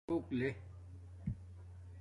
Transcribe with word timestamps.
روک 0.09 0.25
لے 0.37 0.49